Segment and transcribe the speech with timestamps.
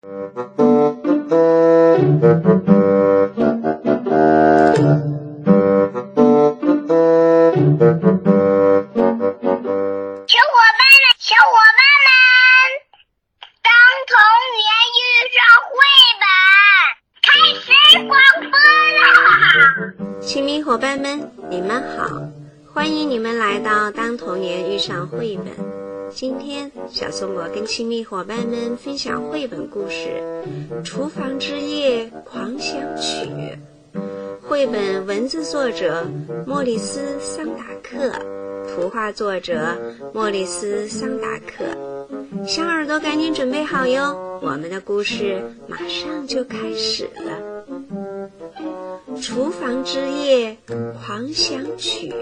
[0.00, 0.14] 小伙
[10.78, 12.08] 伴们小伙伴们
[13.64, 13.72] 当
[14.06, 14.14] 童
[14.54, 14.62] 年
[14.94, 15.00] 遇
[15.34, 15.68] 上绘
[16.20, 16.24] 本
[17.22, 17.28] 开
[17.58, 17.66] 始
[18.06, 18.14] 广
[18.50, 18.54] 播
[19.00, 19.02] 啦
[20.20, 22.22] 亲密伙伴们你们好
[22.72, 25.77] 欢迎你们来到当童年遇上绘本。
[26.10, 30.22] 今天，小松果跟亲密伙伴们分享绘本故事
[30.82, 33.28] 《厨房之夜狂想曲》。
[34.42, 36.06] 绘本文字作者
[36.46, 38.10] 莫里斯·桑达克，
[38.68, 39.76] 图画作者
[40.14, 41.64] 莫里斯·桑达克。
[42.46, 47.38] 小耳朵赶紧准备好哟，我们的故事马上就开始了。
[49.20, 50.56] 厨房之夜
[51.04, 52.14] 狂想曲。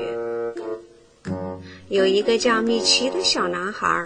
[1.88, 4.04] 有一个叫米奇的小男孩，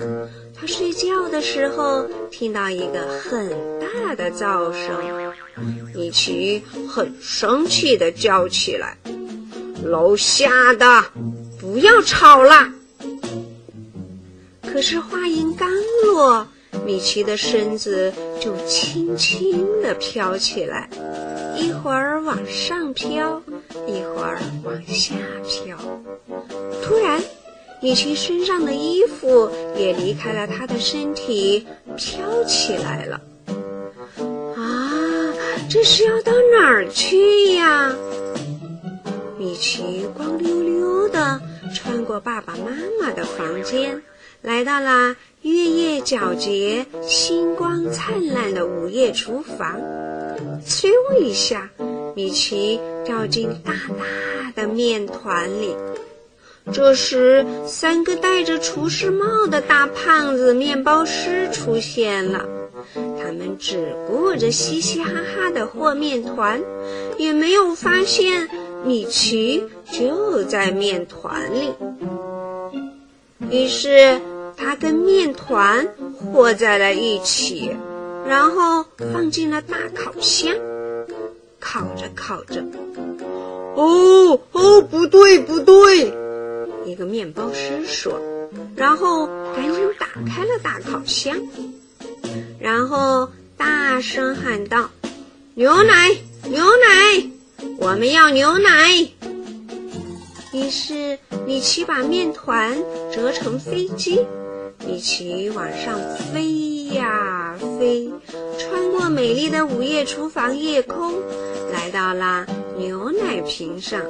[0.55, 5.33] 他睡觉的时候听到一个很大的噪声，
[5.95, 8.99] 米奇很生气的叫起来
[9.83, 11.05] ：“楼下的，
[11.59, 12.71] 不要吵了！”
[14.71, 15.69] 可是话音刚
[16.05, 16.47] 落，
[16.85, 20.89] 米奇的身子就轻轻地飘起来。
[21.57, 23.43] 一会儿往上飘，
[23.87, 25.15] 一会儿往下
[25.47, 25.77] 飘。
[26.83, 27.21] 突然，
[27.83, 33.21] 米奇身上的衣服也离开了他的身体，飘起来了。
[34.57, 35.33] 啊，
[35.69, 37.95] 这是要到哪儿去呀？
[39.39, 41.41] 米奇光溜溜的
[41.75, 42.71] 穿过爸爸妈
[43.01, 44.03] 妈的房间，
[44.43, 49.81] 来到了月夜皎洁、星光灿烂的午夜厨房。
[50.67, 51.71] 咻一下，
[52.15, 55.75] 米奇掉进大大的面团里。
[56.73, 62.45] 这时，三个戴着厨师帽的大胖子面包师出现了。
[62.95, 66.61] 他们只顾着嘻嘻哈哈的和面团，
[67.19, 68.49] 也没有发现
[68.85, 71.73] 米奇就在面团里。
[73.51, 74.21] 于是，
[74.57, 77.77] 他跟面团和在了一起。
[78.29, 80.55] 然后放进了大烤箱，
[81.59, 82.63] 烤着烤着，
[83.75, 86.13] 哦哦，不对不对！
[86.85, 88.21] 一个面包师说，
[88.75, 91.37] 然后赶紧打开了大烤箱，
[92.59, 94.91] 然后大声喊道
[95.55, 96.11] ：“牛奶，
[96.45, 97.31] 牛奶，
[97.79, 99.09] 我们要牛奶！”
[100.53, 102.77] 于是米奇把面团
[103.13, 104.21] 折成飞机。
[104.87, 108.11] 米奇往上飞呀飞，
[108.59, 111.21] 穿过美丽的午夜厨房夜空，
[111.71, 112.47] 来到了
[112.79, 114.01] 牛奶瓶上。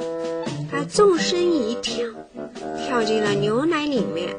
[0.71, 2.07] 他纵身一跳，
[2.91, 4.35] 跳进了牛奶里面，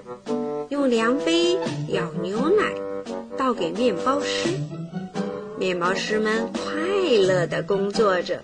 [0.67, 1.57] 用量杯
[1.87, 2.73] 舀牛奶，
[3.37, 4.49] 倒给面包师。
[5.57, 6.61] 面包师们快
[7.17, 8.41] 乐地工作着。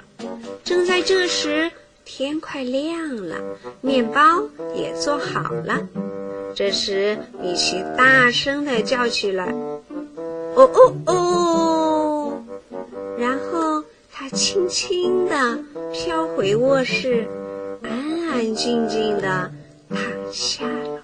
[0.64, 1.70] 正在这时，
[2.06, 3.36] 天快亮了，
[3.82, 4.22] 面包
[4.74, 5.86] 也做好了。
[6.56, 9.54] 这时，米奇大声地叫起来
[10.56, 12.44] ：“哦哦哦！”
[13.20, 15.60] 然后他轻轻地
[15.92, 17.28] 飘回卧室，
[17.84, 19.52] 安安静静地
[20.32, 21.04] 下了。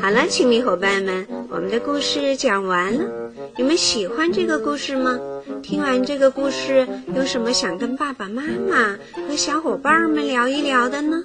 [0.00, 3.04] 好了，亲密伙伴们，我们的故事讲完了。
[3.56, 5.18] 你们喜欢这个故事吗？
[5.62, 8.96] 听完这个故事，有什么想跟爸爸妈妈
[9.28, 11.22] 和小伙伴们聊一聊的呢？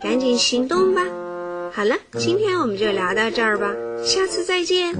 [0.00, 1.02] 赶紧行动吧！
[1.72, 4.94] 好了，今天我们就聊到这儿吧，下次再见。